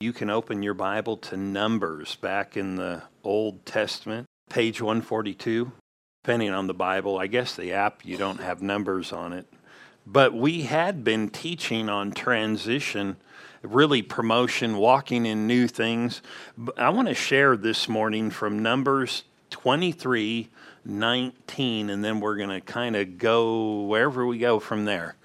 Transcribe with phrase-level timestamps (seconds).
[0.00, 5.72] You can open your Bible to Numbers back in the Old Testament, page 142.
[6.22, 9.52] Depending on the Bible, I guess the app, you don't have numbers on it.
[10.06, 13.16] But we had been teaching on transition,
[13.62, 16.22] really promotion, walking in new things.
[16.76, 20.48] I want to share this morning from Numbers 23
[20.84, 25.16] 19, and then we're going to kind of go wherever we go from there.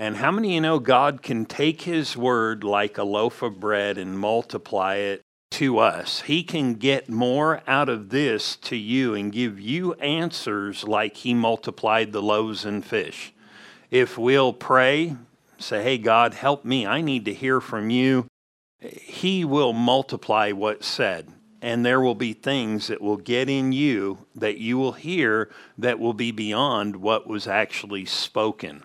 [0.00, 3.98] And how many you know God can take His word like a loaf of bread
[3.98, 5.20] and multiply it
[5.50, 6.22] to us?
[6.22, 11.34] He can get more out of this to you and give you answers like He
[11.34, 13.34] multiplied the loaves and fish.
[13.90, 15.16] If we'll pray,
[15.58, 16.86] say, Hey, God, help me.
[16.86, 18.26] I need to hear from you.
[18.80, 21.28] He will multiply what's said.
[21.60, 25.98] And there will be things that will get in you that you will hear that
[25.98, 28.84] will be beyond what was actually spoken.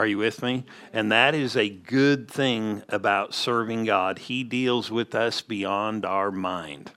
[0.00, 0.64] Are you with me?
[0.94, 4.18] And that is a good thing about serving God.
[4.18, 6.92] He deals with us beyond our mind.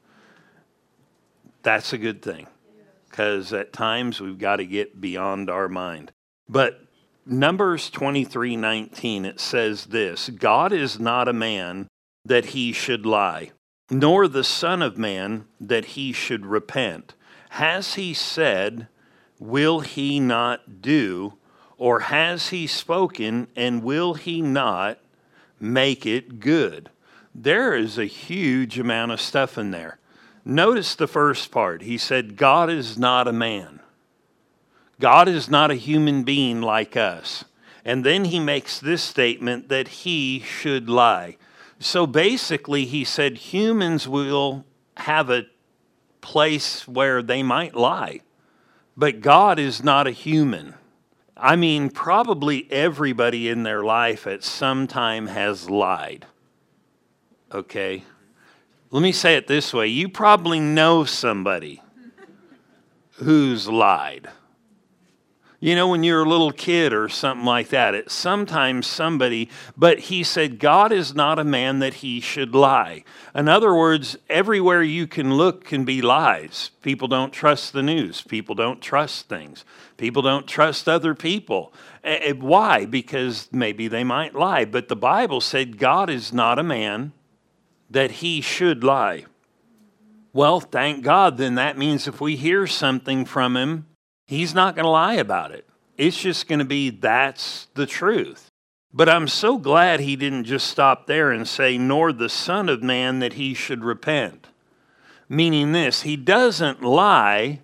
[1.64, 2.48] That's a good thing
[3.10, 6.14] because at times we've got to get beyond our mind.
[6.48, 6.80] But
[7.26, 11.90] Numbers 23 19, it says this God is not a man
[12.24, 13.52] that he should lie,
[13.92, 17.16] nor the Son of Man that he should repent.
[17.50, 18.88] Has he said,
[19.40, 21.34] Will he not do?
[21.84, 25.00] Or has he spoken, and will he not
[25.60, 26.90] make it good?
[27.36, 30.00] There is a huge amount of stuff in there.
[30.46, 31.82] Notice the first part.
[31.82, 33.82] He said, God is not a man.
[35.02, 37.44] God is not a human being like us.
[37.84, 41.36] And then he makes this statement that he should lie.
[41.80, 44.64] So basically, he said humans will
[44.96, 45.48] have a
[46.22, 48.22] place where they might lie,
[48.96, 50.76] but God is not a human.
[51.44, 56.26] I mean, probably everybody in their life at some time has lied.
[57.52, 58.06] Okay?
[58.92, 61.82] Let me say it this way you probably know somebody
[63.16, 64.30] who's lied.
[65.64, 69.98] You know, when you're a little kid or something like that, it's sometimes somebody, but
[69.98, 73.06] he said, God is not a man that he should lie.
[73.34, 76.72] In other words, everywhere you can look can be lies.
[76.82, 79.64] People don't trust the news, people don't trust things,
[79.96, 81.74] people don't trust other people.
[82.42, 82.84] Why?
[82.84, 84.66] Because maybe they might lie.
[84.66, 87.14] But the Bible said, God is not a man
[87.90, 89.28] that he should lie.
[90.34, 93.86] Well, thank God, then that means if we hear something from him,
[94.26, 95.68] He's not going to lie about it.
[95.98, 98.50] It's just going to be that's the truth.
[98.94, 102.84] But I'm so glad he didn't just stop there and say, nor the Son of
[102.84, 104.48] Man that he should repent.
[105.28, 107.62] Meaning this, he doesn't lie,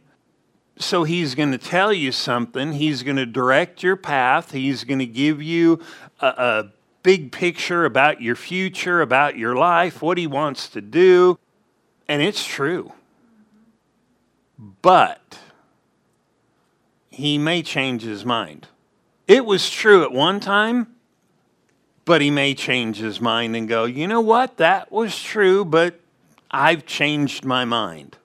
[0.78, 2.74] so he's going to tell you something.
[2.74, 4.52] He's going to direct your path.
[4.52, 5.80] He's going to give you
[6.20, 6.72] a, a
[7.04, 11.38] big picture about your future, about your life, what he wants to do.
[12.08, 12.92] And it's true.
[14.58, 15.38] But
[17.20, 18.68] he may change his mind.
[19.28, 20.88] It was true at one time,
[22.06, 26.00] but he may change his mind and go, you know what, that was true, but
[26.50, 28.18] I've changed my mind.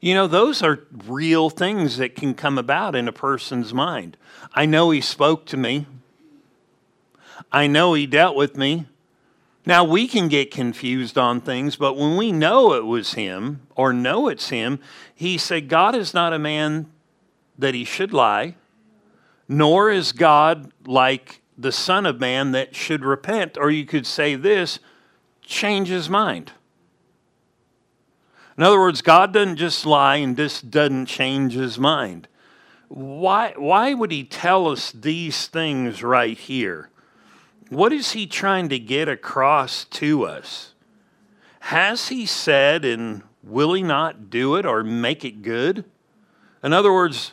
[0.00, 4.16] You know, those are real things that can come about in a person's mind.
[4.54, 5.86] I know he spoke to me.
[7.52, 8.86] I know he dealt with me.
[9.64, 13.92] Now, we can get confused on things, but when we know it was him or
[13.92, 14.80] know it's him,
[15.14, 16.90] he said, God is not a man
[17.60, 18.56] that he should lie,
[19.48, 23.56] nor is God like the Son of Man that should repent.
[23.58, 24.78] Or you could say this
[25.42, 26.52] change his mind.
[28.56, 32.28] In other words, God doesn't just lie and just doesn't change his mind.
[32.88, 36.90] Why, why would he tell us these things right here?
[37.68, 40.74] What is he trying to get across to us?
[41.60, 45.84] Has he said, and will he not do it or make it good?
[46.62, 47.32] In other words,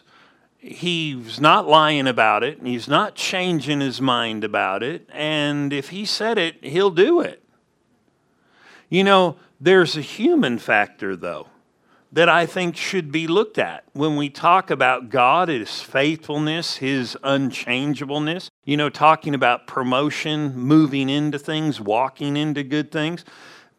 [0.67, 5.89] he's not lying about it, and he's not changing his mind about it, and if
[5.89, 7.43] he said it, he'll do it.
[8.89, 11.47] You know, there's a human factor, though,
[12.11, 17.17] that I think should be looked at when we talk about God, His faithfulness, His
[17.23, 18.49] unchangeableness.
[18.63, 23.25] You know, talking about promotion, moving into things, walking into good things.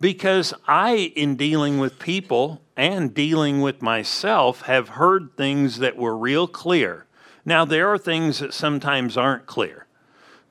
[0.00, 6.16] Because I, in dealing with people and dealing with myself, have heard things that were
[6.16, 7.06] real clear.
[7.44, 9.86] Now, there are things that sometimes aren't clear,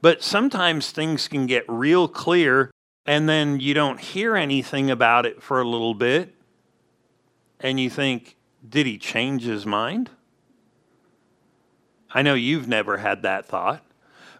[0.01, 2.69] but sometimes things can get real clear
[3.05, 6.35] and then you don't hear anything about it for a little bit
[7.61, 8.35] and you think,
[8.67, 10.09] did he change his mind?
[12.11, 13.83] I know you've never had that thought.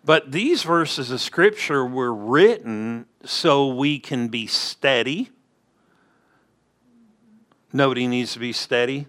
[0.03, 5.31] But these verses of Scripture were written so we can be steady.
[7.73, 9.07] Nobody needs to be steady.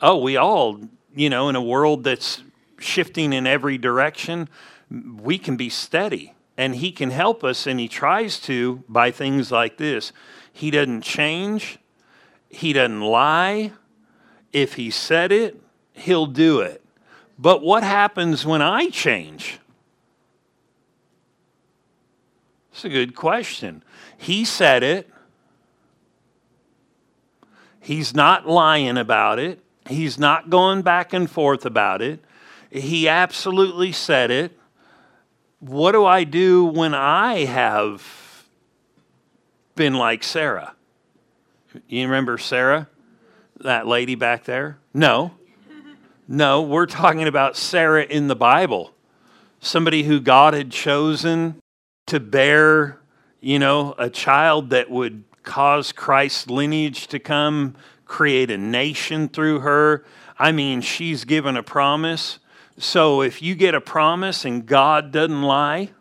[0.00, 0.80] Oh, we all,
[1.14, 2.42] you know, in a world that's
[2.78, 4.48] shifting in every direction,
[4.90, 6.34] we can be steady.
[6.58, 10.12] And He can help us, and He tries to by things like this.
[10.52, 11.78] He doesn't change,
[12.48, 13.72] He doesn't lie.
[14.52, 15.60] If He said it,
[15.92, 16.82] He'll do it.
[17.38, 19.58] But what happens when I change?
[22.72, 23.82] It's a good question.
[24.18, 25.10] He said it.
[27.86, 29.60] He's not lying about it.
[29.88, 32.18] He's not going back and forth about it.
[32.68, 34.58] He absolutely said it.
[35.60, 38.48] What do I do when I have
[39.76, 40.74] been like Sarah?
[41.86, 42.88] You remember Sarah?
[43.60, 44.78] That lady back there?
[44.92, 45.30] No.
[46.26, 48.94] No, we're talking about Sarah in the Bible.
[49.60, 51.60] Somebody who God had chosen
[52.06, 52.98] to bear,
[53.40, 59.60] you know, a child that would cause Christ's lineage to come, create a nation through
[59.60, 60.04] her.
[60.38, 62.38] I mean, she's given a promise.
[62.76, 65.92] So if you get a promise and God doesn't lie,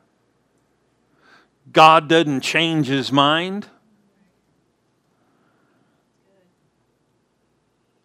[1.71, 3.67] God doesn't change his mind,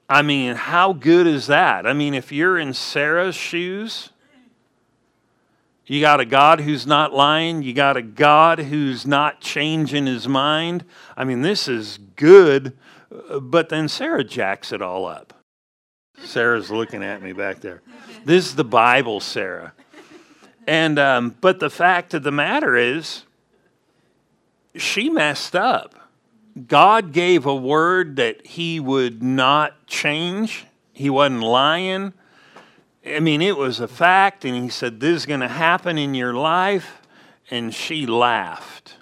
[0.09, 1.87] I mean, how good is that?
[1.87, 4.11] I mean, if you're in Sarah's shoes,
[5.91, 10.29] you got a God who's not lying, you got a God who's not changing his
[10.29, 10.85] mind.
[11.17, 12.79] I mean, this is good,
[13.41, 15.35] but then Sarah jacks it all up.
[16.23, 17.83] Sarah's looking at me back there.
[18.25, 19.73] This is the Bible, Sarah.
[20.65, 23.25] And um, but the fact of the matter is,
[24.77, 26.09] she messed up.
[26.69, 30.67] God gave a word that he would not change.
[30.93, 32.13] He wasn't lying.
[33.05, 36.15] I mean, it was a fact, and he said, This is going to happen in
[36.15, 37.01] your life.
[37.51, 38.97] And she laughed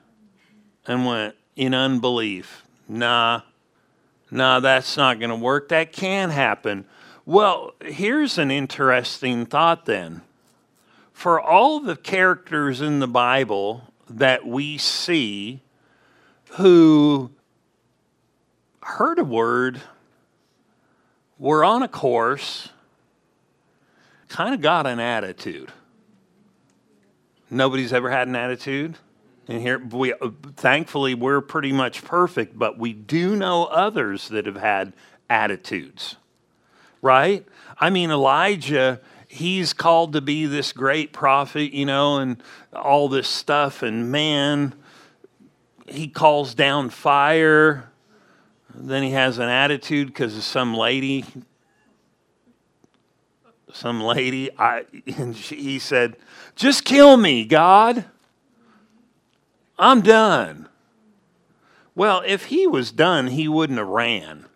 [0.87, 2.65] and went in unbelief.
[2.89, 3.43] Nah,
[4.31, 5.69] nah, that's not going to work.
[5.69, 6.87] That can happen.
[7.27, 10.23] Well, here's an interesting thought then.
[11.13, 15.61] For all the characters in the Bible that we see
[16.53, 17.31] who
[18.81, 19.83] heard a word,
[21.39, 22.71] were on a course,
[24.29, 25.73] kind of got an attitude.
[27.51, 28.97] Nobody's ever had an attitude.
[29.49, 30.13] And here, we,
[30.57, 34.93] thankfully, we're pretty much perfect, but we do know others that have had
[35.31, 36.17] attitudes,
[37.01, 37.47] right?
[37.79, 42.43] I mean, Elijah, he's called to be this great prophet, you know, and
[42.75, 44.75] all this stuff, and man,
[45.87, 47.89] he calls down fire
[48.75, 51.25] then he has an attitude because of some lady.
[53.73, 54.85] Some lady, I,
[55.17, 56.17] and she, he said,
[56.57, 58.05] Just kill me, God.
[59.79, 60.69] I'm done.
[61.95, 64.47] Well, if he was done, he wouldn't have ran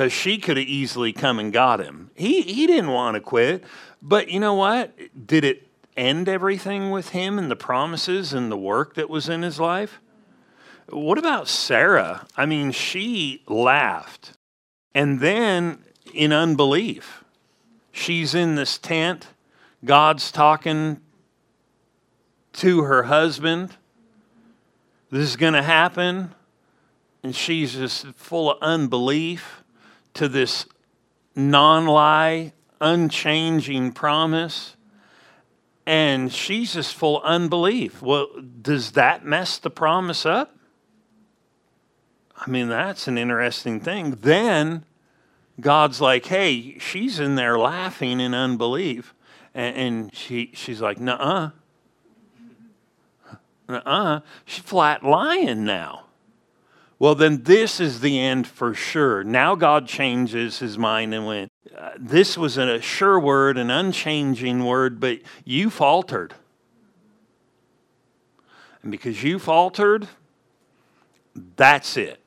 [0.00, 2.10] because she could have easily come and got him.
[2.14, 3.64] He, he didn't want to quit.
[4.00, 4.96] But you know what?
[5.26, 9.42] Did it end everything with him and the promises and the work that was in
[9.42, 10.00] his life?
[10.88, 12.26] What about Sarah?
[12.36, 14.32] I mean, she laughed.
[14.94, 17.22] And then in unbelief,
[17.92, 19.28] she's in this tent.
[19.84, 21.00] God's talking
[22.54, 23.76] to her husband.
[25.10, 26.34] This is going to happen.
[27.22, 29.62] And she's just full of unbelief
[30.14, 30.66] to this
[31.34, 34.76] non lie, unchanging promise.
[35.86, 38.00] And she's just full of unbelief.
[38.00, 38.28] Well,
[38.62, 40.56] does that mess the promise up?
[42.36, 44.12] I mean, that's an interesting thing.
[44.12, 44.84] Then
[45.60, 49.14] God's like, hey, she's in there laughing in unbelief.
[49.54, 51.50] And, and she, she's like, nuh uh.
[53.68, 54.20] Nuh uh.
[54.44, 56.04] She's flat lying now.
[56.98, 59.24] Well, then this is the end for sure.
[59.24, 64.66] Now God changes his mind and went, uh, This was a sure word, an unchanging
[64.66, 66.34] word, but you faltered.
[68.82, 70.08] And because you faltered,
[71.56, 72.19] that's it.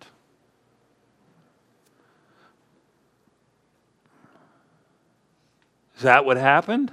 [6.04, 6.92] Is that what happened?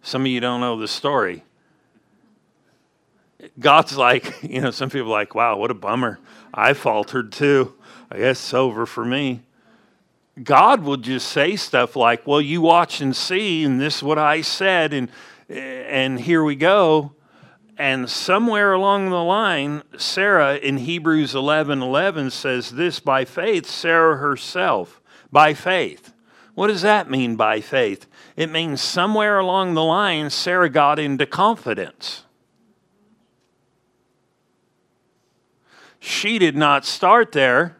[0.00, 1.44] Some of you don't know the story.
[3.60, 6.18] God's like, you know, some people like, wow, what a bummer.
[6.54, 7.74] I faltered too.
[8.10, 9.42] I guess it's over for me.
[10.42, 14.18] God will just say stuff like, well, you watch and see, and this is what
[14.18, 15.10] I said, and,
[15.50, 17.12] and here we go.
[17.76, 24.16] And somewhere along the line, Sarah in Hebrews 11 11 says this by faith, Sarah
[24.16, 26.11] herself, by faith.
[26.54, 28.06] What does that mean by faith?
[28.36, 32.24] It means somewhere along the line, Sarah got into confidence.
[35.98, 37.76] She did not start there.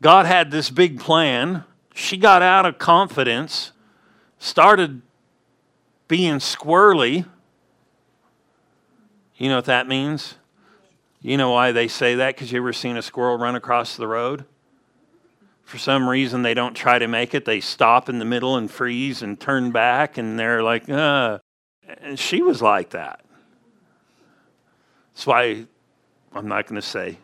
[0.00, 1.64] God had this big plan.
[1.94, 3.72] She got out of confidence,
[4.38, 5.02] started
[6.08, 7.26] being squirrely.
[9.36, 10.34] You know what that means?
[11.20, 12.34] You know why they say that?
[12.34, 14.44] Because you ever seen a squirrel run across the road?
[15.64, 17.44] For some reason, they don't try to make it.
[17.44, 21.38] They stop in the middle and freeze and turn back, and they're like, uh.
[22.02, 23.24] And she was like that.
[25.14, 25.66] That's why
[26.34, 27.18] I'm not going to say,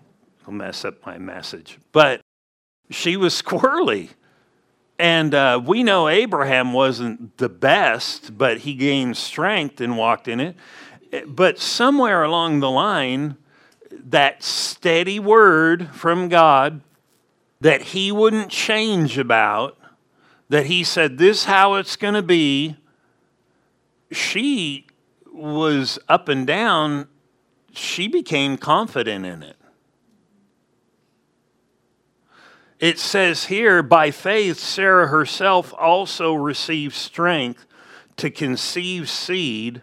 [0.46, 1.78] I'll mess up my message.
[1.92, 2.20] But
[2.90, 4.10] she was squirrely.
[4.98, 10.40] And uh, we know Abraham wasn't the best, but he gained strength and walked in
[10.40, 10.56] it.
[11.26, 13.36] But somewhere along the line,
[13.90, 16.80] that steady word from God
[17.60, 19.76] that he wouldn't change about,
[20.48, 22.76] that he said, This how it's going to be,
[24.10, 24.86] she
[25.32, 27.08] was up and down.
[27.72, 29.56] She became confident in it.
[32.80, 37.66] It says here, by faith, Sarah herself also received strength
[38.16, 39.82] to conceive seed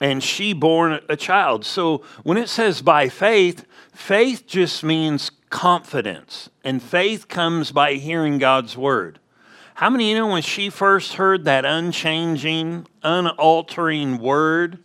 [0.00, 1.64] and she born a child.
[1.64, 3.64] So when it says by faith,
[3.96, 9.18] faith just means confidence, and faith comes by hearing God's word.
[9.74, 14.78] How many you know when she first heard that unchanging, unaltering word?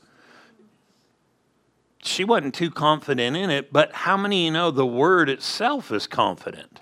[2.04, 6.08] She wasn't too confident in it, but how many you know the word itself is
[6.08, 6.82] confident?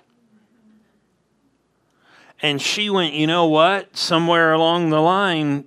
[2.40, 3.96] And she went, you know what?
[3.96, 5.64] Somewhere along the line,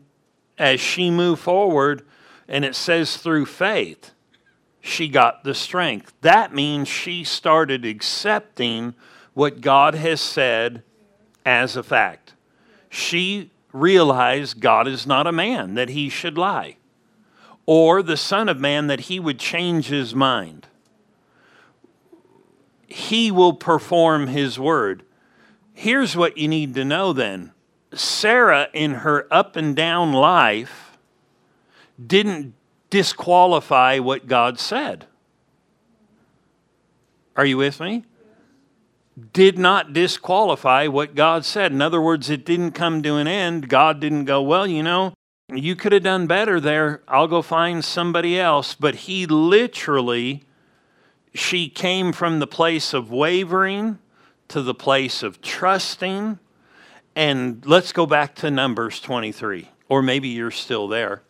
[0.58, 2.06] as she moved forward,
[2.48, 4.13] and it says through faith,
[4.86, 6.14] she got the strength.
[6.22, 8.94] That means she started accepting
[9.34, 10.84] what God has said
[11.46, 12.34] as a fact.
[12.90, 16.76] She realized God is not a man that he should lie,
[17.66, 20.68] or the Son of Man that he would change his mind.
[22.86, 25.04] He will perform his word.
[25.74, 27.54] Here's what you need to know then
[27.94, 30.98] Sarah, in her up and down life,
[32.06, 32.54] didn't
[32.94, 35.08] disqualify what God said.
[37.36, 38.06] Are you with me?
[39.34, 41.72] Did not disqualify what God said.
[41.72, 43.68] In other words, it didn't come to an end.
[43.68, 45.16] God didn't go, well, you know,
[45.52, 47.02] you could have done better there.
[47.08, 48.76] I'll go find somebody else.
[48.76, 50.44] But He literally,
[51.34, 53.98] she came from the place of wavering
[54.50, 56.38] to the place of trusting.
[57.16, 61.24] And let's go back to Numbers 23, or maybe you're still there.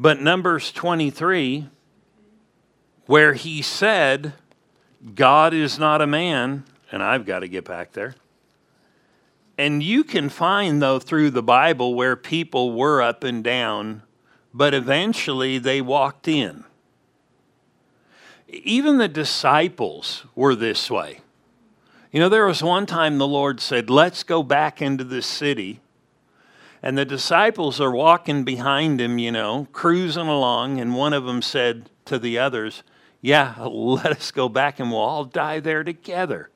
[0.00, 1.68] But Numbers 23,
[3.04, 4.32] where he said,
[5.14, 8.14] God is not a man, and I've got to get back there.
[9.58, 14.00] And you can find, though, through the Bible where people were up and down,
[14.54, 16.64] but eventually they walked in.
[18.48, 21.20] Even the disciples were this way.
[22.10, 25.80] You know, there was one time the Lord said, Let's go back into the city
[26.82, 30.80] and the disciples are walking behind him, you know, cruising along.
[30.80, 32.82] And one of them said to the others,
[33.20, 36.50] Yeah, let us go back and we'll all die there together.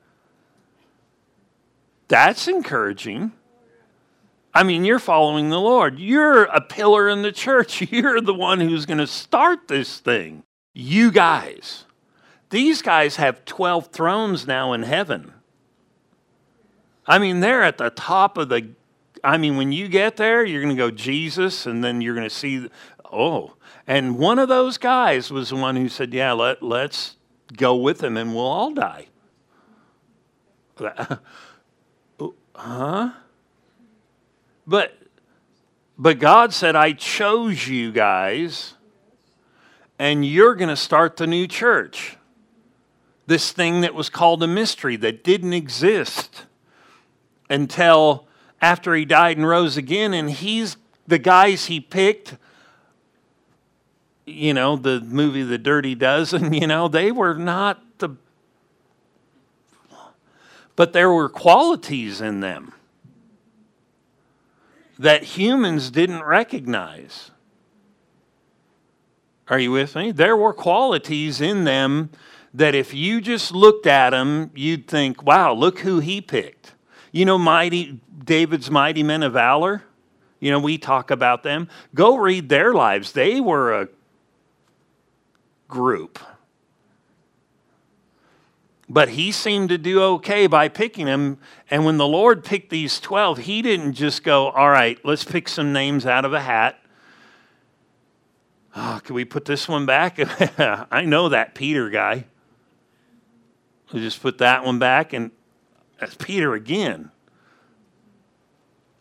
[2.07, 3.31] That's encouraging.
[4.53, 5.99] I mean, you're following the Lord.
[5.99, 7.81] You're a pillar in the church.
[7.91, 10.43] You're the one who's going to start this thing.
[10.73, 11.83] You guys.
[12.51, 15.33] These guys have 12 thrones now in heaven.
[17.05, 18.69] I mean, they're at the top of the
[19.25, 22.29] I mean, when you get there, you're going to go Jesus, and then you're going
[22.29, 22.69] to see,
[23.11, 23.55] oh.
[23.87, 27.15] And one of those guys was the one who said, yeah, let, let's
[27.57, 29.07] go with him and we'll all die.
[32.17, 33.11] Oh, huh?
[34.65, 34.97] But,
[35.97, 38.75] but God said, I chose you guys,
[39.99, 42.17] and you're going to start the new church.
[43.27, 46.45] This thing that was called a mystery that didn't exist
[47.49, 48.27] until
[48.65, 52.35] after he died and rose again, and he's the guys he picked.
[54.25, 58.15] You know, the movie The Dirty Dozen, you know, they were not the.
[60.75, 62.73] But there were qualities in them
[64.97, 67.29] that humans didn't recognize.
[69.47, 70.11] Are you with me?
[70.11, 72.09] There were qualities in them
[72.51, 76.74] that if you just looked at them, you'd think, wow, look who he picked.
[77.15, 79.83] You know, mighty David's mighty men of valor.
[80.41, 81.69] You know, we talk about them.
[81.93, 83.13] Go read their lives.
[83.13, 83.87] They were a
[85.69, 86.19] group.
[88.89, 91.37] But he seemed to do okay by picking them.
[91.71, 95.47] And when the Lord picked these 12, he didn't just go, all right, let's pick
[95.47, 96.81] some names out of a hat.
[98.75, 100.19] Oh, can we put this one back?
[100.59, 102.25] I know that Peter guy.
[103.93, 105.31] We just put that one back, and
[105.99, 107.11] that's Peter again.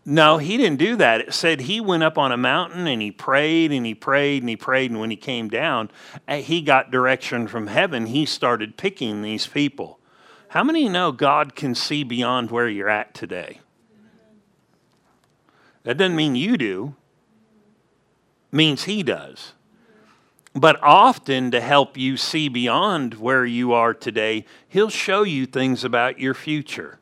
[0.07, 1.23] No, he didn't do that.
[1.23, 4.51] It said he went up on a mountain and he prayed and he prayed and
[4.51, 4.91] he prayed.
[4.91, 5.91] And when he came down,
[6.29, 8.07] eh, he got direction from heaven.
[8.07, 9.99] He started picking these people.
[10.49, 13.61] How many know God can see beyond where you're at today?
[15.85, 16.95] That doesn't mean you do,
[18.53, 19.53] it means he does.
[20.55, 25.83] But often, to help you see beyond where you are today, he'll show you things
[25.83, 27.01] about your future.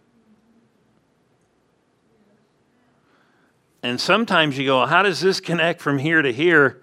[3.83, 6.83] And sometimes you go, How does this connect from here to here?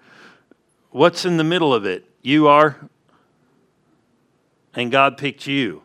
[0.90, 2.04] What's in the middle of it?
[2.22, 2.76] You are,
[4.74, 5.82] and God picked you.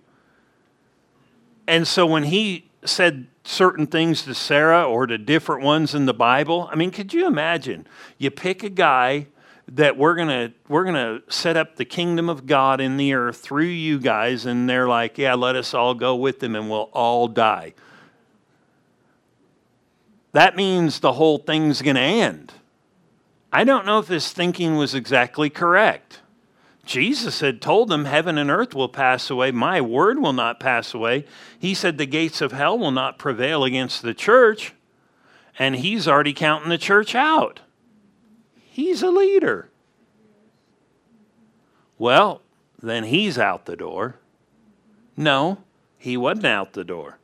[1.67, 6.13] And so when he said certain things to Sarah or to different ones in the
[6.13, 7.87] Bible, I mean, could you imagine?
[8.17, 9.27] You pick a guy
[9.67, 13.13] that we're going to we're going to set up the kingdom of God in the
[13.13, 16.69] earth through you guys and they're like, "Yeah, let us all go with them and
[16.69, 17.73] we'll all die."
[20.35, 22.51] that means the whole thing's going to end.
[23.53, 26.19] I don't know if his thinking was exactly correct.
[26.85, 30.93] Jesus had told them, Heaven and earth will pass away, my word will not pass
[30.93, 31.25] away.
[31.57, 34.73] He said, The gates of hell will not prevail against the church.
[35.57, 37.61] And he's already counting the church out.
[38.75, 39.69] He's a leader.
[41.97, 42.41] Well,
[42.83, 44.17] then he's out the door.
[45.15, 45.59] No,
[45.97, 47.17] he wasn't out the door.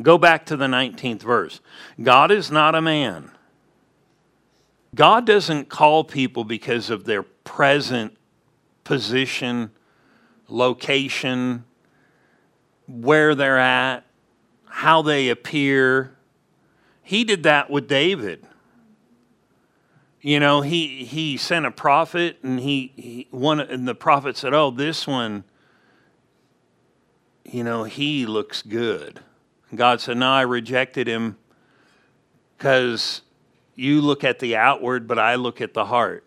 [0.00, 1.60] Go back to the 19th verse.
[2.02, 3.30] God is not a man.
[4.94, 8.16] God doesn't call people because of their present
[8.84, 9.70] position,
[10.48, 11.64] location,
[12.88, 14.06] where they're at,
[14.64, 16.16] how they appear.
[17.02, 18.46] He did that with David.
[20.26, 24.52] You know, he, he sent a prophet, and he, he one and the prophet said,
[24.52, 25.44] "Oh, this one,
[27.44, 29.20] you know, he looks good."
[29.72, 31.36] God said, No, I rejected him
[32.58, 33.22] because
[33.76, 36.24] you look at the outward, but I look at the heart.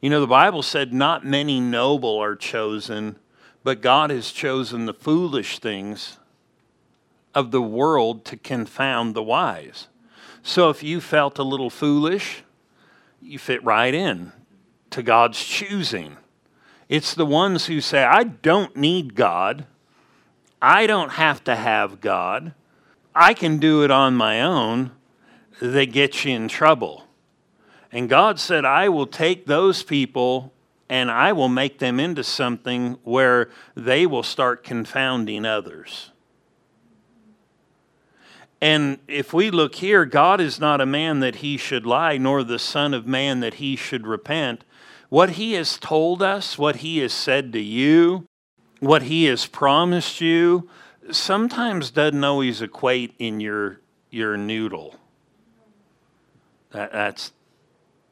[0.00, 3.20] You know, the Bible said, Not many noble are chosen,
[3.62, 6.18] but God has chosen the foolish things
[7.36, 9.86] of the world to confound the wise.
[10.42, 12.42] So if you felt a little foolish,
[13.20, 14.32] you fit right in
[14.90, 16.16] to God's choosing.
[16.88, 19.66] It's the ones who say, I don't need God.
[20.60, 22.54] I don't have to have God.
[23.14, 24.92] I can do it on my own,
[25.60, 27.04] They get you in trouble.
[27.90, 30.52] And God said, I will take those people
[30.88, 36.12] and I will make them into something where they will start confounding others.
[38.60, 42.42] And if we look here, God is not a man that he should lie, nor
[42.42, 44.64] the Son of Man that he should repent.
[45.08, 48.26] What he has told us, what he has said to you,
[48.80, 50.68] what he has promised you,
[51.10, 54.96] sometimes doesn't always equate in your your noodle.
[56.70, 57.32] That, that's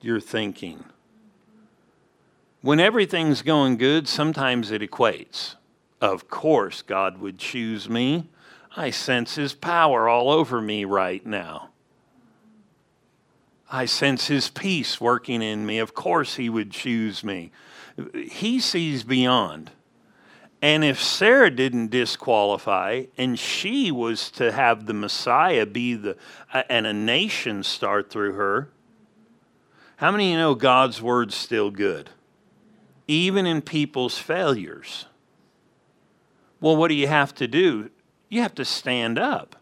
[0.01, 0.85] your thinking.
[2.61, 5.55] When everything's going good, sometimes it equates.
[6.01, 8.29] Of course, God would choose me.
[8.77, 11.71] I sense His power all over me right now.
[13.71, 15.79] I sense His peace working in me.
[15.79, 17.53] Of course, He would choose me.
[18.15, 19.71] He sees beyond.
[20.62, 26.17] And if Sarah didn't disqualify and she was to have the Messiah be the
[26.69, 28.71] and a nation start through her,
[29.97, 32.11] how many of you know God's word's still good?
[33.07, 35.07] Even in people's failures.
[36.61, 37.91] Well, what do you have to do?
[38.29, 39.57] You have to stand up.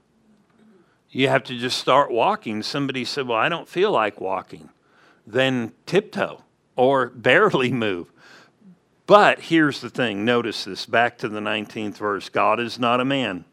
[1.10, 2.62] You have to just start walking.
[2.62, 4.70] Somebody said, Well, I don't feel like walking.
[5.26, 6.42] Then tiptoe
[6.76, 8.10] or barely move.
[9.06, 13.04] But here's the thing notice this back to the 19th verse God is not a
[13.04, 13.44] man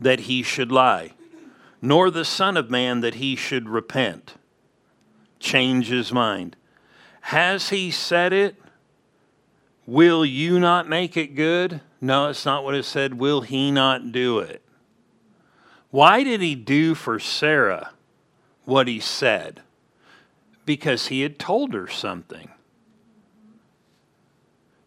[0.00, 1.12] that he should lie,
[1.80, 4.34] nor the Son of Man that he should repent,
[5.38, 6.56] change his mind.
[7.22, 8.56] Has he said it?
[9.86, 11.80] Will you not make it good?
[12.04, 13.14] No, it's not what it said.
[13.14, 14.60] Will he not do it?
[15.90, 17.92] Why did he do for Sarah
[18.66, 19.62] what he said?
[20.66, 22.50] Because he had told her something.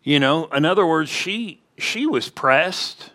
[0.04, 3.14] You know, in other words, she she was pressed.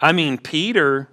[0.00, 1.08] I mean, Peter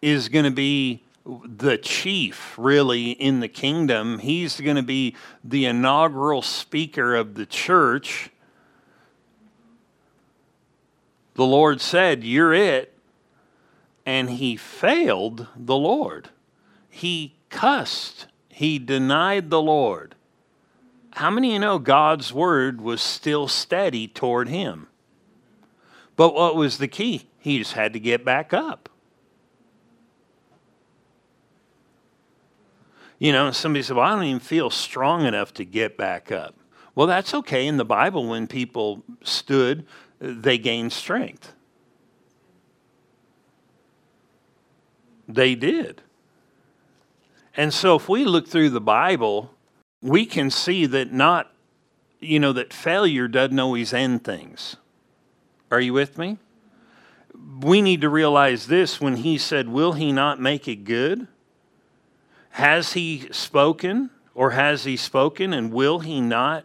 [0.00, 4.18] is going to be the chief really in the kingdom.
[4.18, 8.30] He's going to be the inaugural speaker of the church.
[11.38, 12.98] The Lord said, You're it.
[14.04, 16.30] And he failed the Lord.
[16.90, 20.16] He cussed, he denied the Lord.
[21.12, 24.88] How many of you know God's word was still steady toward him?
[26.16, 27.28] But what was the key?
[27.38, 28.88] He just had to get back up.
[33.20, 36.56] You know, somebody said, Well, I don't even feel strong enough to get back up.
[36.96, 37.68] Well, that's okay.
[37.68, 39.86] In the Bible, when people stood,
[40.20, 41.52] they gained strength.
[45.28, 46.02] They did.
[47.56, 49.52] And so if we look through the Bible,
[50.00, 51.52] we can see that not,
[52.20, 54.76] you know, that failure doesn't always end things.
[55.70, 56.38] Are you with me?
[57.60, 61.28] We need to realize this when he said, Will he not make it good?
[62.50, 66.64] Has he spoken or has he spoken and will he not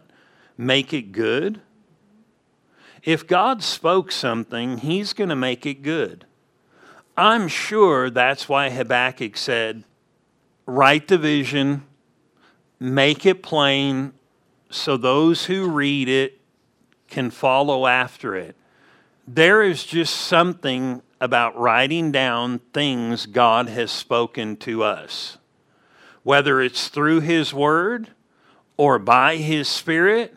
[0.56, 1.60] make it good?
[3.04, 6.24] If God spoke something, he's going to make it good.
[7.16, 9.84] I'm sure that's why Habakkuk said,
[10.66, 11.84] Write the vision,
[12.80, 14.14] make it plain
[14.70, 16.40] so those who read it
[17.08, 18.56] can follow after it.
[19.28, 25.38] There is just something about writing down things God has spoken to us,
[26.22, 28.10] whether it's through His Word
[28.76, 30.34] or by His Spirit,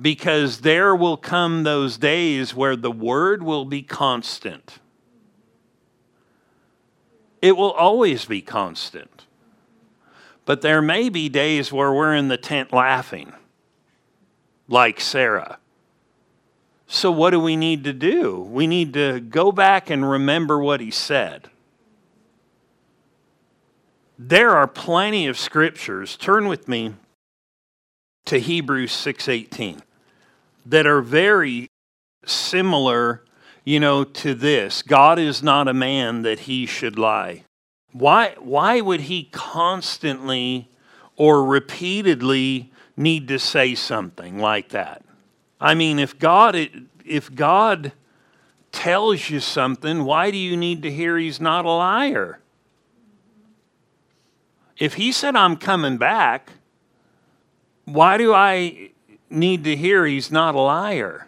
[0.00, 4.78] because there will come those days where the Word will be constant.
[7.42, 9.26] It will always be constant.
[10.46, 13.32] But there may be days where we're in the tent laughing,
[14.68, 15.58] like Sarah.
[16.86, 18.40] So, what do we need to do?
[18.40, 21.48] We need to go back and remember what he said.
[24.18, 26.16] There are plenty of scriptures.
[26.16, 26.94] Turn with me
[28.24, 29.82] to Hebrews 6:18
[30.66, 31.68] that are very
[32.24, 33.24] similar,
[33.64, 34.82] you know, to this.
[34.82, 37.44] God is not a man that he should lie.
[37.92, 40.70] Why, why would he constantly
[41.16, 45.02] or repeatedly need to say something like that?
[45.60, 46.56] I mean, if God,
[47.04, 47.92] if God
[48.72, 52.40] tells you something, why do you need to hear he's not a liar?
[54.78, 56.52] If he said, I'm coming back,
[57.84, 58.89] why do I
[59.30, 61.26] need to hear he's not a liar?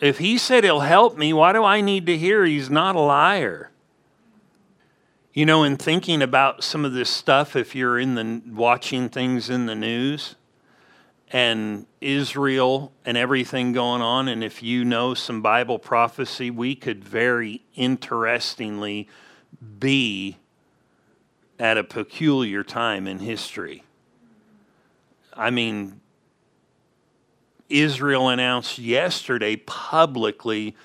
[0.00, 3.00] If he said he'll help me, why do I need to hear he's not a
[3.00, 3.70] liar?
[5.32, 9.50] You know, in thinking about some of this stuff, if you're in the watching things
[9.50, 10.34] in the news
[11.30, 17.04] and Israel and everything going on, and if you know some Bible prophecy, we could
[17.04, 19.08] very interestingly
[19.78, 20.36] be
[21.58, 23.82] at a peculiar time in history.
[25.36, 26.00] I mean,
[27.68, 30.76] Israel announced yesterday publicly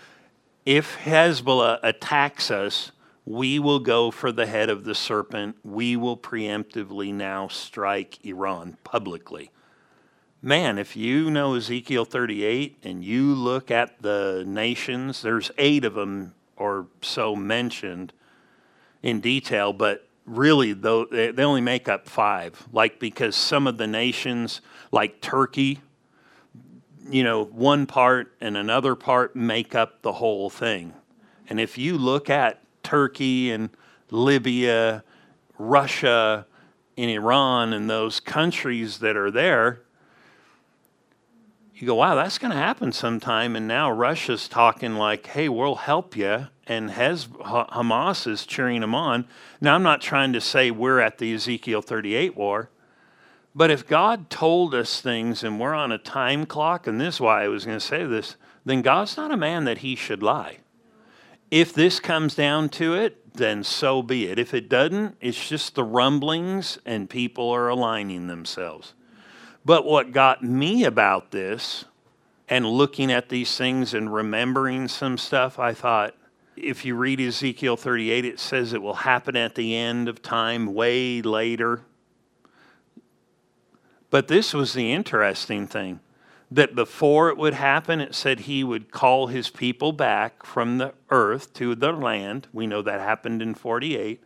[0.66, 2.92] if Hezbollah attacks us,
[3.26, 5.58] we will go for the head of the serpent.
[5.64, 9.52] We will preemptively now strike Iran publicly.
[10.42, 15.94] Man, if you know Ezekiel 38 and you look at the nations, there's eight of
[15.94, 18.14] them or so mentioned
[19.04, 23.88] in detail, but really though they only make up five like because some of the
[23.88, 25.80] nations like turkey
[27.12, 30.94] you know one part and another part make up the whole thing.
[31.50, 33.70] And if you look at Turkey and
[34.10, 35.04] Libya,
[35.58, 36.46] Russia,
[36.98, 39.82] and Iran, and those countries that are there,
[41.82, 43.56] you go, wow, that's going to happen sometime.
[43.56, 46.48] And now Russia's talking like, hey, we'll help you.
[46.68, 49.26] And Hez- Hamas is cheering them on.
[49.60, 52.70] Now, I'm not trying to say we're at the Ezekiel 38 war,
[53.54, 57.22] but if God told us things and we're on a time clock, and this is
[57.22, 60.24] why I was going to say this, then God's not a man that he should
[60.24, 60.60] lie.
[61.50, 64.40] If this comes down to it, then so be it.
[64.40, 68.94] If it doesn't, it's just the rumblings and people are aligning themselves.
[69.64, 71.86] But what got me about this
[72.50, 76.16] and looking at these things and remembering some stuff, I thought,
[76.58, 80.74] if you read Ezekiel 38, it says it will happen at the end of time,
[80.74, 81.82] way later.
[84.10, 86.02] But this was the interesting thing
[86.52, 90.94] that before it would happen, it said he would call his people back from the
[91.10, 92.48] earth to the land.
[92.52, 94.22] We know that happened in 48.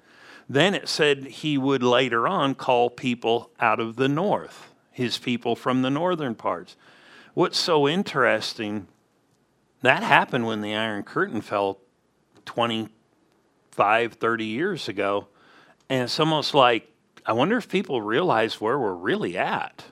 [0.50, 5.58] Then it said he would later on call people out of the north, his people
[5.58, 6.77] from the northern parts.
[7.34, 8.88] What's so interesting,
[9.81, 11.79] that happened when the Iron Curtain fell
[12.45, 15.27] 25, 30 years ago.
[15.89, 16.89] And it's almost like,
[17.25, 19.84] I wonder if people realize where we're really at.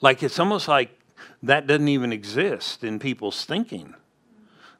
[0.00, 0.98] Like it's almost like
[1.42, 3.94] that doesn't even exist in people's thinking.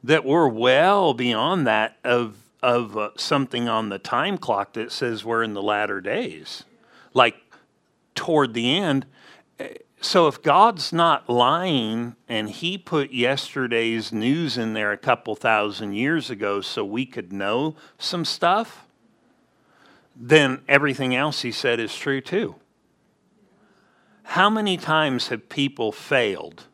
[0.03, 5.25] That we're well beyond that of of uh, something on the time clock that says
[5.25, 6.65] we're in the latter days.
[7.15, 7.37] Like
[8.15, 9.07] toward the end,
[9.59, 15.35] eh, So if God's not lying and he put yesterday's news in there a couple
[15.35, 18.87] thousand years ago so we could know some stuff,
[20.17, 22.57] then everything else he said is true too.
[24.23, 26.65] How many times have people failed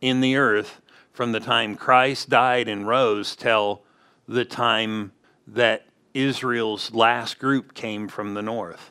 [0.00, 0.80] in the earth
[1.12, 3.82] from the time Christ died and rose till
[4.26, 5.12] the time
[5.46, 8.90] that Israel's last group came from the north?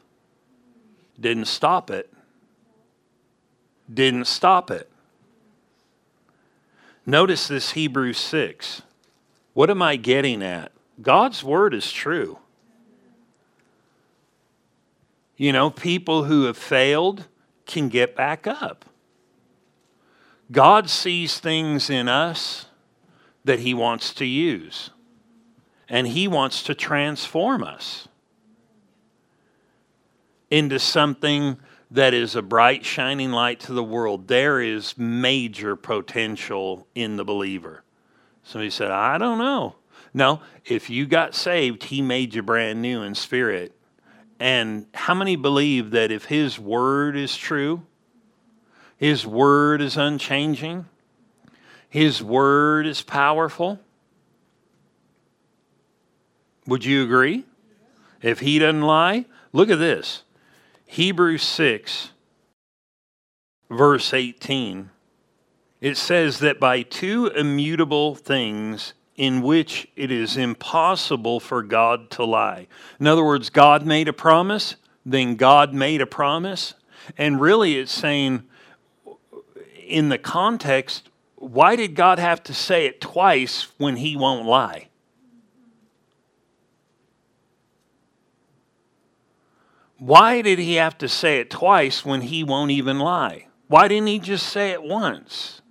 [1.20, 2.12] Didn't stop it
[3.94, 4.89] didn't stop it.
[7.06, 8.84] Notice this Hebrews 6.
[9.54, 10.72] What am I getting at?
[11.02, 12.38] God's word is true.
[15.36, 17.28] You know, people who have failed
[17.65, 18.86] can get back up.
[20.52, 22.67] God sees things in us
[23.44, 24.91] that He wants to use,
[25.91, 28.08] and He wants to transform us
[30.49, 31.58] into something
[31.91, 37.25] that is a bright, shining light to the world, there is major potential in the
[37.25, 37.84] believer.
[38.43, 39.75] Somebody said, I don't know.
[40.13, 43.75] No, if you got saved, He made you brand new in spirit.
[44.39, 47.82] And how many believe that if His word is true,
[48.95, 50.86] His word is unchanging,
[51.89, 53.82] His word is powerful?
[56.67, 57.45] Would you agree?
[58.21, 60.24] If He doesn't lie, look at this.
[60.86, 62.12] Hebrews 6,
[63.69, 64.89] verse 18,
[65.80, 72.26] it says that by two immutable things in which it is impossible for God to
[72.26, 72.67] lie.
[73.00, 76.74] In other words, God made a promise, then God made a promise.
[77.17, 78.43] And really, it's saying,
[79.88, 84.89] in the context, why did God have to say it twice when He won't lie?
[90.02, 93.46] Why did he have to say it twice when he won't even lie?
[93.68, 95.62] Why didn't he just say it once?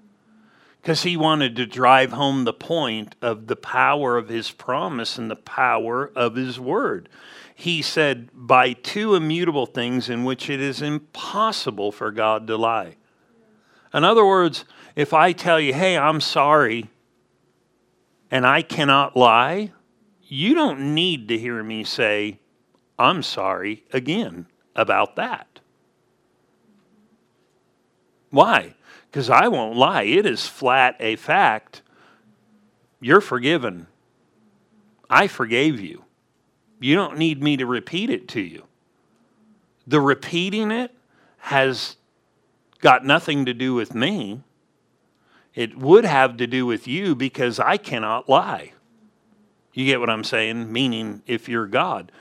[0.80, 5.28] Because he wanted to drive home the point of the power of his promise and
[5.28, 7.08] the power of his word.
[7.56, 12.98] He said, by two immutable things in which it is impossible for God to lie.
[13.92, 14.64] In other words,
[14.94, 16.88] if I tell you, hey, I'm sorry,
[18.30, 19.72] and I cannot lie,
[20.22, 22.38] you don't need to hear me say,
[23.00, 25.60] I'm sorry again about that.
[28.28, 28.74] Why?
[29.10, 30.02] Because I won't lie.
[30.02, 31.80] It is flat a fact.
[33.00, 33.86] You're forgiven.
[35.08, 36.04] I forgave you.
[36.78, 38.64] You don't need me to repeat it to you.
[39.86, 40.94] The repeating it
[41.38, 41.96] has
[42.80, 44.42] got nothing to do with me.
[45.54, 48.74] It would have to do with you because I cannot lie.
[49.72, 50.70] You get what I'm saying?
[50.70, 52.12] Meaning, if you're God.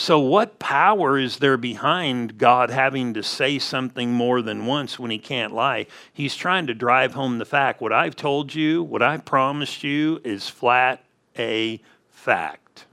[0.00, 5.10] So, what power is there behind God having to say something more than once when
[5.10, 5.86] he can't lie?
[6.12, 10.20] He's trying to drive home the fact what I've told you, what I promised you,
[10.22, 11.04] is flat
[11.36, 11.80] a
[12.10, 12.86] fact.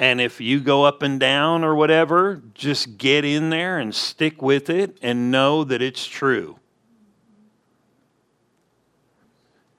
[0.00, 4.42] And if you go up and down or whatever, just get in there and stick
[4.42, 6.58] with it and know that it's true.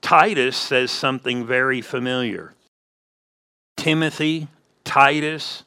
[0.02, 2.56] Titus says something very familiar.
[3.86, 4.48] Timothy,
[4.84, 5.64] Titus,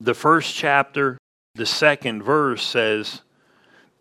[0.00, 1.16] the first chapter,
[1.54, 3.20] the second verse says,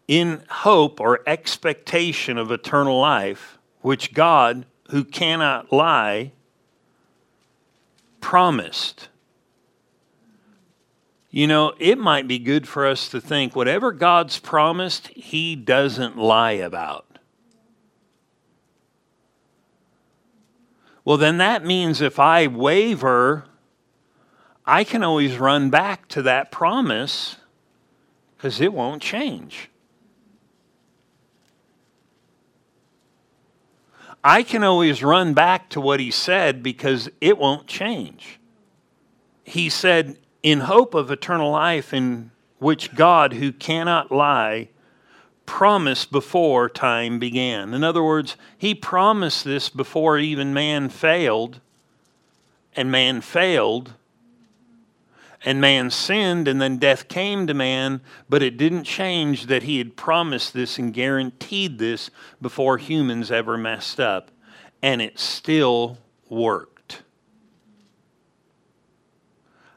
[0.07, 6.31] In hope or expectation of eternal life, which God, who cannot lie,
[8.19, 9.09] promised.
[11.29, 16.17] You know, it might be good for us to think whatever God's promised, He doesn't
[16.17, 17.14] lie about.
[21.05, 23.45] Well, then that means if I waver,
[24.65, 27.37] I can always run back to that promise
[28.35, 29.69] because it won't change.
[34.23, 38.39] I can always run back to what he said because it won't change.
[39.43, 44.69] He said, In hope of eternal life, in which God, who cannot lie,
[45.45, 47.73] promised before time began.
[47.73, 51.59] In other words, he promised this before even man failed,
[52.75, 53.93] and man failed,
[55.45, 59.77] and man sinned, and then death came to man, but it didn't change that he
[59.77, 62.09] had promised this and guaranteed this
[62.41, 64.31] before humans ever messed up,
[64.81, 67.03] and it still worked.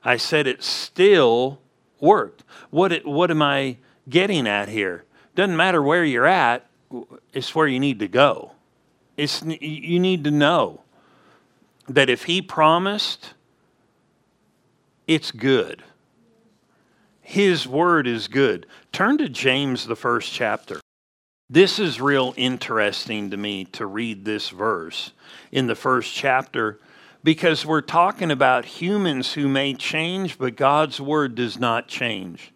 [0.02, 1.61] I said it still
[2.00, 2.42] worked.
[2.70, 3.76] What, what am I
[4.09, 5.04] getting at here?
[5.34, 6.66] Doesn't matter where you're at,
[7.32, 8.52] it's where you need to go.
[9.16, 10.82] It's, you need to know
[11.88, 13.34] that if He promised,
[15.06, 15.82] it's good.
[17.20, 18.66] His word is good.
[18.92, 20.80] Turn to James, the first chapter.
[21.50, 25.12] This is real interesting to me to read this verse
[25.50, 26.78] in the first chapter
[27.24, 32.52] because we're talking about humans who may change, but God's word does not change.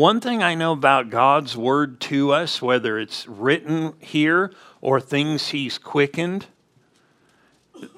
[0.00, 5.48] One thing I know about God's word to us, whether it's written here or things
[5.48, 6.46] He's quickened,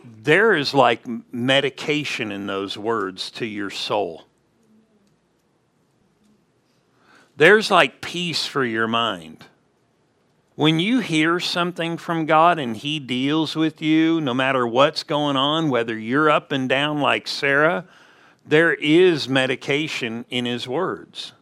[0.03, 4.25] there is like medication in those words to your soul.
[7.37, 9.45] There's like peace for your mind.
[10.57, 15.37] When you hear something from God and He deals with you, no matter what's going
[15.37, 17.85] on, whether you're up and down like Sarah,
[18.45, 21.35] there is medication in His words.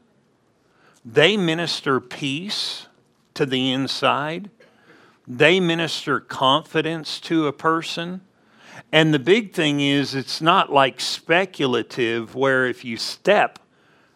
[1.04, 2.86] They minister peace
[3.34, 4.50] to the inside,
[5.26, 8.22] they minister confidence to a person.
[8.92, 13.58] And the big thing is, it's not like speculative, where if you step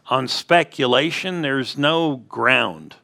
[0.09, 2.97] on speculation, there's no ground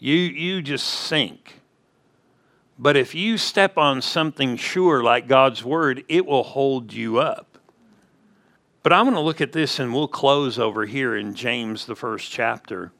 [0.00, 1.60] you, you just sink.
[2.78, 7.49] But if you step on something sure like God's word, it will hold you up.
[8.82, 11.94] But I'm going to look at this and we'll close over here in James, the
[11.94, 12.92] first chapter,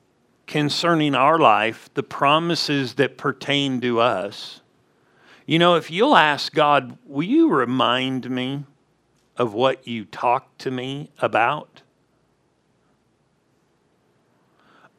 [0.47, 4.61] concerning our life, the promises that pertain to us.
[5.47, 8.65] You know, if you'll ask God, will you remind me
[9.37, 11.83] of what you talked to me about?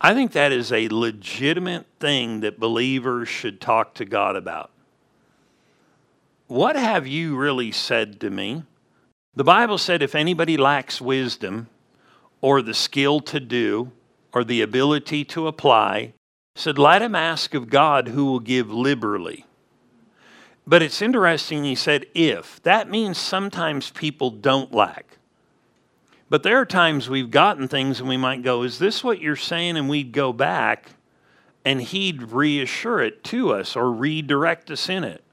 [0.04, 4.72] I think that is a legitimate thing that believers should talk to God about.
[6.48, 8.63] What have you really said to me?
[9.34, 11.67] The Bible said if anybody lacks wisdom
[12.41, 13.91] or the skill to do
[14.34, 16.13] or the ability to apply,
[16.56, 19.46] said let him ask of God who will give liberally.
[20.67, 22.62] But it's interesting he said if.
[22.63, 25.17] That means sometimes people don't lack.
[26.30, 29.36] But there are times we've gotten things and we might go, Is this what you're
[29.36, 29.78] saying?
[29.78, 30.91] And we'd go back
[31.65, 35.24] and he'd reassure it to us or redirect us in it.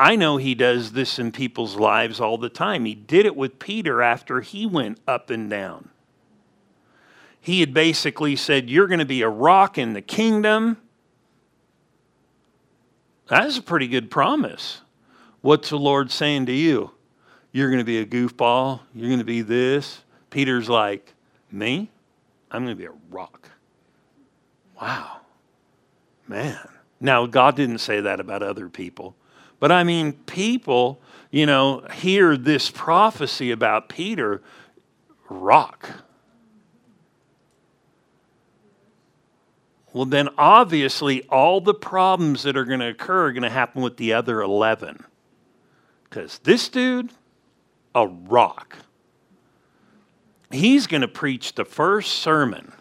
[0.00, 2.86] I know he does this in people's lives all the time.
[2.86, 5.90] He did it with Peter after he went up and down.
[7.38, 10.78] He had basically said, You're going to be a rock in the kingdom.
[13.28, 14.80] That is a pretty good promise.
[15.42, 16.92] What's the Lord saying to you?
[17.52, 18.80] You're going to be a goofball.
[18.94, 20.02] You're going to be this.
[20.30, 21.12] Peter's like,
[21.52, 21.90] Me?
[22.50, 23.50] I'm going to be a rock.
[24.80, 25.18] Wow.
[26.26, 26.58] Man.
[27.00, 29.14] Now, God didn't say that about other people.
[29.60, 34.42] But I mean, people, you know, hear this prophecy about Peter,
[35.28, 35.88] rock.
[39.92, 43.82] Well, then obviously, all the problems that are going to occur are going to happen
[43.82, 45.04] with the other 11.
[46.04, 47.10] Because this dude,
[47.94, 48.76] a rock.
[50.50, 52.72] He's going to preach the first sermon.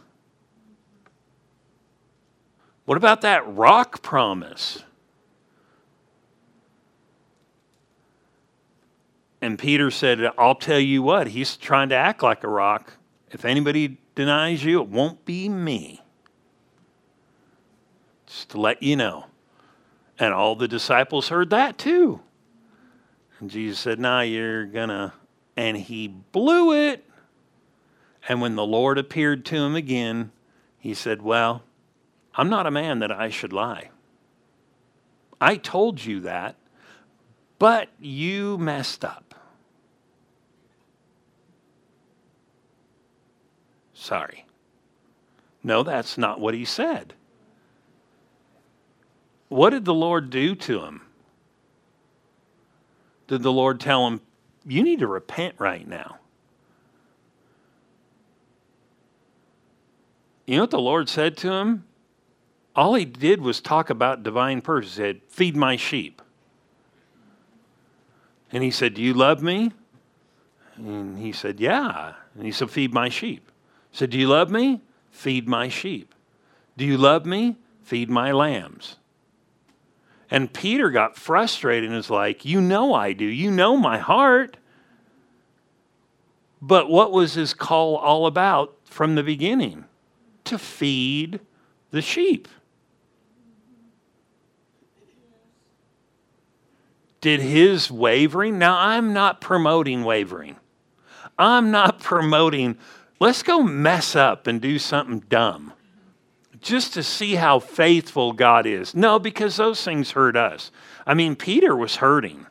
[2.86, 4.84] What about that rock promise?
[9.42, 12.94] And Peter said, I'll tell you what, he's trying to act like a rock.
[13.32, 16.02] If anybody denies you, it won't be me.
[18.26, 19.26] Just to let you know.
[20.18, 22.20] And all the disciples heard that too.
[23.40, 25.14] And Jesus said, Nah, you're gonna.
[25.56, 27.06] And he blew it.
[28.28, 30.32] And when the Lord appeared to him again,
[30.78, 31.64] he said, Well,
[32.36, 33.90] I'm not a man that I should lie.
[35.42, 36.56] I told you that,
[37.58, 39.29] but you messed up.
[44.00, 44.46] Sorry.
[45.64, 47.14] No, that's not what he said.
[49.50, 51.02] What did the Lord do to him?
[53.30, 54.20] did the Lord tell him,
[54.66, 56.18] You need to repent right now?
[60.46, 61.86] You know what the Lord said to him?
[62.76, 64.96] All he did was talk about divine purpose.
[64.96, 66.22] He said, Feed my sheep.
[68.52, 69.72] And he said, Do you love me?
[70.76, 72.14] And he said, Yeah.
[72.34, 73.49] And he said, Feed my sheep.
[73.92, 74.82] Said, Do you love me?
[75.12, 76.14] Feed my sheep.
[76.78, 77.58] Do you love me?
[77.84, 78.98] Feed my lambs.
[80.32, 83.26] And Peter got frustrated and was like, You know I do.
[83.26, 84.58] You know my heart.
[86.62, 89.86] But what was his call all about from the beginning?
[90.46, 91.40] To feed
[91.92, 92.48] the sheep.
[97.22, 98.58] Did his wavering?
[98.58, 100.58] Now, I'm not promoting wavering.
[101.38, 102.78] I'm not promoting,
[103.20, 105.74] let's go mess up and do something dumb
[106.62, 108.96] just to see how faithful God is.
[108.96, 110.72] No, because those things hurt us.
[111.06, 112.46] I mean, Peter was hurting.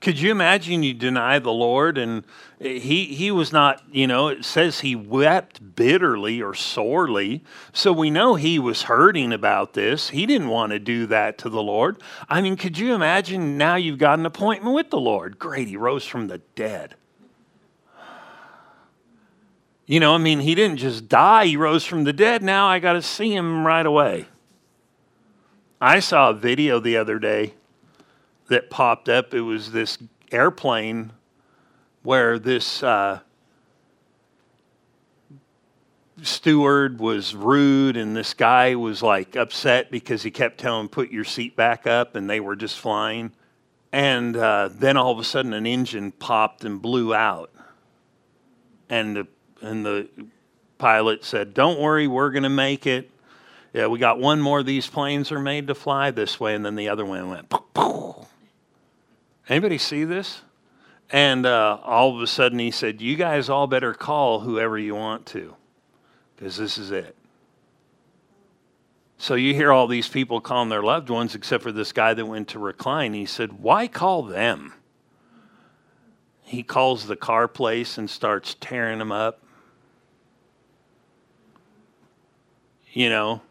[0.00, 2.22] Could you imagine you deny the Lord and
[2.60, 7.42] he he was not, you know, it says he wept bitterly or sorely.
[7.72, 10.10] So we know he was hurting about this.
[10.10, 12.00] He didn't want to do that to the Lord.
[12.28, 15.40] I mean, could you imagine now you've got an appointment with the Lord?
[15.40, 16.94] Great, he rose from the dead.
[19.86, 22.42] You know, I mean, he didn't just die, he rose from the dead.
[22.42, 24.26] Now I got to see him right away.
[25.80, 27.54] I saw a video the other day
[28.48, 29.32] that popped up.
[29.32, 29.98] It was this
[30.32, 31.12] airplane
[32.02, 33.20] where this uh,
[36.22, 41.24] steward was rude and this guy was like upset because he kept telling put your
[41.24, 43.30] seat back up and they were just flying
[43.92, 47.50] and uh, then all of a sudden an engine popped and blew out
[48.88, 49.26] and the
[49.66, 50.08] and the
[50.78, 53.10] pilot said don't worry we're going to make it
[53.72, 56.76] yeah we got one more these planes are made to fly this way and then
[56.76, 58.26] the other one went poof, poof.
[59.48, 60.42] Anybody see this?
[61.10, 64.94] And uh, all of a sudden he said, You guys all better call whoever you
[64.94, 65.54] want to,
[66.34, 67.16] because this is it.
[69.18, 72.26] So you hear all these people calling their loved ones, except for this guy that
[72.26, 73.14] went to recline.
[73.14, 74.72] He said, Why call them?
[76.42, 79.42] He calls the car place and starts tearing them up.
[82.96, 83.42] You know,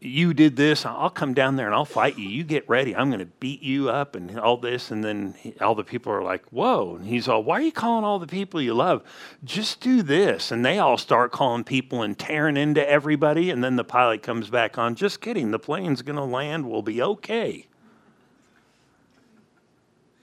[0.00, 2.26] you did this, I'll come down there and I'll fight you.
[2.26, 2.96] You get ready.
[2.96, 4.90] I'm going to beat you up and all this.
[4.90, 6.96] And then he, all the people are like, whoa.
[6.96, 9.02] And he's all, why are you calling all the people you love?
[9.44, 10.50] Just do this.
[10.50, 13.50] And they all start calling people and tearing into everybody.
[13.50, 15.50] And then the pilot comes back on, just kidding.
[15.50, 16.70] The plane's going to land.
[16.70, 17.66] We'll be okay.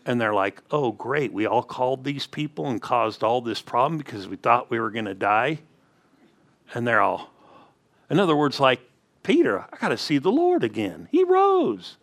[0.04, 1.32] And they're like, oh, great.
[1.32, 4.90] We all called these people and caused all this problem because we thought we were
[4.90, 5.60] going to die.
[6.74, 7.32] And they're all,
[8.10, 8.82] in other words, like,
[9.24, 11.08] Peter, I got to see the Lord again.
[11.12, 11.98] He rose.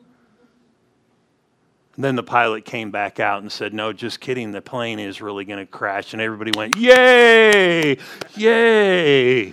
[1.96, 4.50] And then the pilot came back out and said, No, just kidding.
[4.50, 6.12] The plane is really going to crash.
[6.12, 7.96] And everybody went, Yay!
[8.36, 9.52] Yay!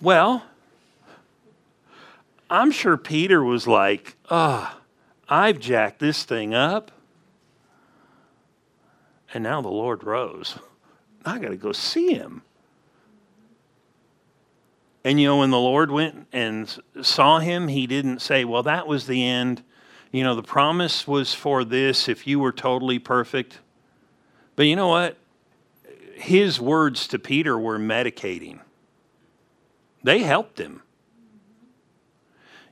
[0.00, 0.44] Well,
[2.50, 4.82] I'm sure Peter was like, Ah, oh,
[5.28, 6.92] I've jacked this thing up.
[9.32, 10.58] And now the Lord rose.
[11.24, 12.42] I got to go see him.
[15.08, 16.68] And you know, when the Lord went and
[17.00, 19.62] saw him, he didn't say, Well, that was the end.
[20.12, 23.60] You know, the promise was for this if you were totally perfect.
[24.54, 25.16] But you know what?
[26.12, 28.58] His words to Peter were medicating,
[30.02, 30.82] they helped him.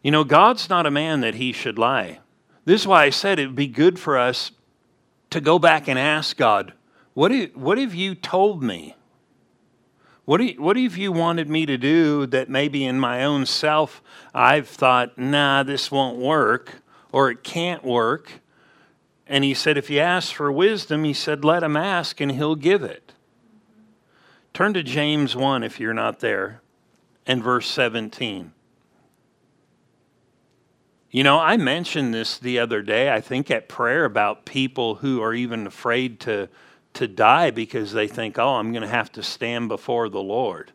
[0.03, 2.19] You know, God's not a man that he should lie.
[2.67, 4.51] This is why I said it would be good for us
[5.31, 6.75] to go back and ask God,
[7.15, 8.95] what, what have you told me?
[10.27, 13.47] What, do you, what have you wanted me to do that maybe in my own
[13.47, 14.03] self
[14.35, 18.41] I've thought, nah, this won't work or it can't work?
[19.29, 22.57] And he said, if you ask for wisdom, he said, let him ask and he'll
[22.57, 23.13] give it.
[24.53, 26.61] Turn to James 1 if you're not there
[27.25, 28.53] and verse 17.
[31.13, 35.23] You know, I mentioned this the other day, I think at prayer, about people who
[35.23, 36.49] are even afraid to
[36.97, 40.73] to die because they think, oh, I'm going to have to stand before the Lord.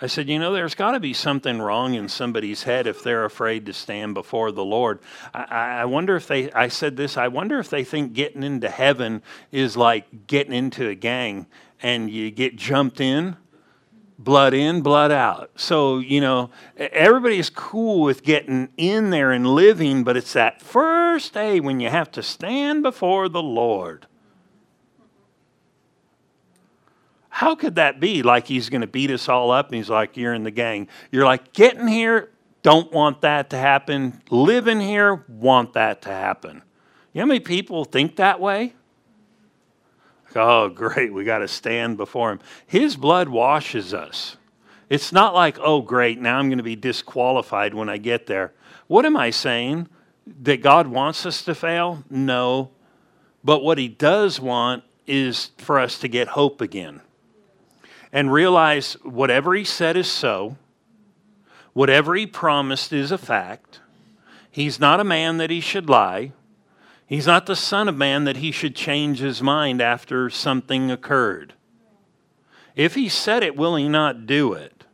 [0.00, 3.24] I said, you know, there's got to be something wrong in somebody's head if they're
[3.24, 5.00] afraid to stand before the Lord.
[5.34, 8.68] I, I, wonder if they, I said this, I wonder if they think getting into
[8.68, 11.46] heaven is like getting into a gang
[11.82, 13.36] and you get jumped in,
[14.20, 15.50] blood in, blood out.
[15.56, 21.34] So, you know, everybody's cool with getting in there and living, but it's that first
[21.34, 24.06] day when you have to stand before the Lord.
[27.38, 28.24] How could that be?
[28.24, 30.88] Like he's going to beat us all up and he's like, You're in the gang.
[31.12, 32.30] You're like, Getting here,
[32.64, 34.20] don't want that to happen.
[34.28, 36.64] Living here, want that to happen.
[37.12, 38.74] You know how many people think that way?
[40.34, 42.40] Oh, great, we got to stand before him.
[42.66, 44.36] His blood washes us.
[44.88, 48.52] It's not like, oh, great, now I'm going to be disqualified when I get there.
[48.88, 49.86] What am I saying?
[50.42, 52.02] That God wants us to fail?
[52.10, 52.72] No.
[53.44, 57.00] But what he does want is for us to get hope again
[58.12, 60.56] and realize whatever he said is so,
[61.72, 63.80] whatever he promised is a fact.
[64.50, 66.32] He's not a man that he should lie.
[67.06, 71.54] He's not the Son of Man that he should change his mind after something occurred.
[72.76, 74.84] If he said it, will he not do it?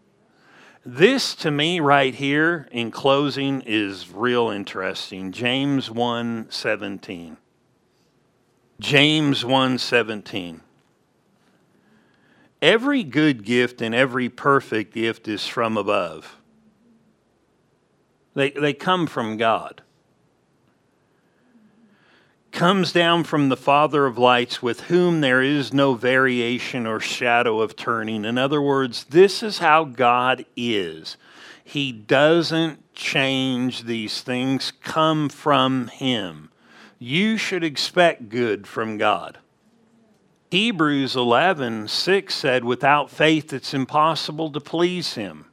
[0.86, 5.32] This to me right here in closing is real interesting.
[5.32, 7.38] James 1:17.
[8.78, 10.60] James 1:17.
[12.64, 16.38] Every good gift and every perfect gift is from above.
[18.32, 19.82] They, they come from God.
[22.52, 27.60] comes down from the Father of lights, with whom there is no variation or shadow
[27.60, 28.24] of turning.
[28.24, 31.18] In other words, this is how God is.
[31.62, 36.48] He doesn't change, these things come from Him.
[36.98, 39.36] You should expect good from God.
[40.55, 45.46] Hebrews 11, 6 said, Without faith it's impossible to please Him.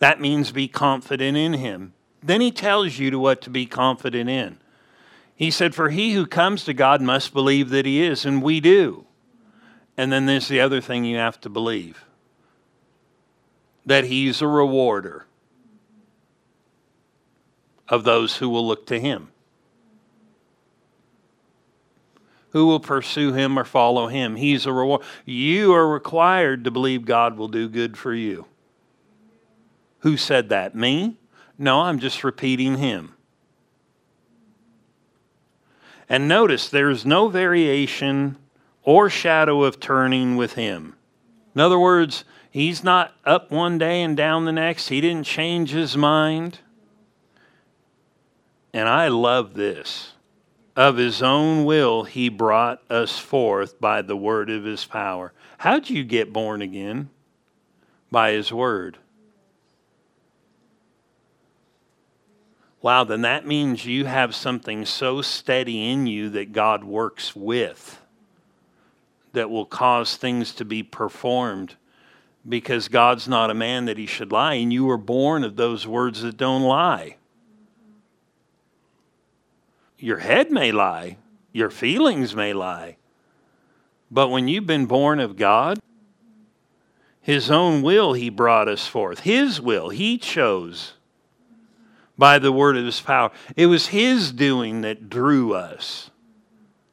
[0.00, 1.92] That means be confident in Him.
[2.20, 4.58] Then He tells you to what to be confident in.
[5.36, 8.58] He said, For he who comes to God must believe that he is, and we
[8.58, 9.06] do.
[9.96, 12.04] And then there's the other thing you have to believe
[13.86, 15.26] that he's a rewarder
[17.86, 19.28] of those who will look to him,
[22.50, 24.36] who will pursue him or follow him.
[24.36, 25.02] He's a reward.
[25.24, 28.46] You are required to believe God will do good for you.
[30.00, 30.74] Who said that?
[30.74, 31.16] Me?
[31.58, 33.14] No, I'm just repeating him.
[36.08, 38.38] And notice there's no variation
[38.82, 40.94] or shadow of turning with him.
[41.54, 44.88] In other words, he's not up one day and down the next.
[44.88, 46.60] He didn't change his mind.
[48.72, 50.12] And I love this.
[50.78, 55.32] Of his own will, he brought us forth by the word of his power.
[55.58, 57.10] How'd you get born again?
[58.12, 58.96] By his word.
[62.80, 68.00] Wow, then that means you have something so steady in you that God works with
[69.32, 71.74] that will cause things to be performed
[72.48, 75.88] because God's not a man that he should lie, and you were born of those
[75.88, 77.16] words that don't lie.
[79.98, 81.18] Your head may lie,
[81.52, 82.96] your feelings may lie,
[84.10, 85.80] but when you've been born of God,
[87.20, 89.20] his own will he brought us forth.
[89.20, 90.94] His will, he chose
[92.16, 93.30] by the word of his power.
[93.56, 96.10] It was his doing that drew us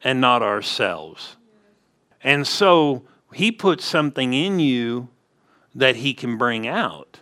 [0.04, 1.36] and not ourselves.
[2.22, 3.04] And so
[3.34, 5.10] he put something in you
[5.74, 7.20] that he can bring out.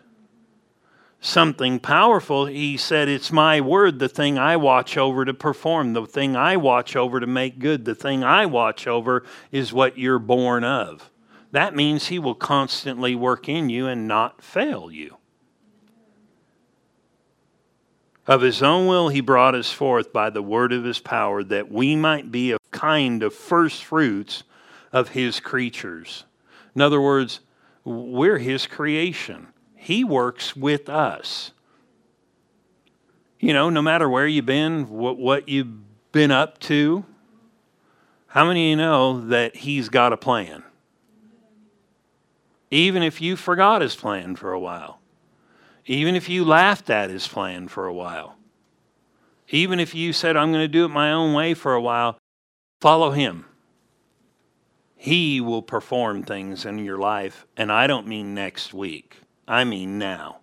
[1.26, 2.48] Something powerful.
[2.48, 6.58] He said, It's my word, the thing I watch over to perform, the thing I
[6.58, 11.10] watch over to make good, the thing I watch over is what you're born of.
[11.52, 15.16] That means he will constantly work in you and not fail you.
[18.28, 21.72] Of his own will, he brought us forth by the word of his power, that
[21.72, 24.44] we might be a kind of first fruits
[24.92, 26.26] of his creatures.
[26.76, 27.40] In other words,
[27.86, 29.53] we're his creation.
[29.84, 31.52] He works with us.
[33.38, 37.04] You know, no matter where you've been, what, what you've been up to,
[38.28, 40.64] how many of you know that he's got a plan?
[42.72, 45.02] Even if you forgot his plan for a while.
[45.86, 48.38] Even if you laughed at his plan for a while,
[49.50, 52.18] even if you said, I'm going to do it my own way for a while,
[52.80, 53.44] follow him.
[54.96, 57.46] He will perform things in your life.
[57.58, 59.18] And I don't mean next week,
[59.48, 60.43] I mean now.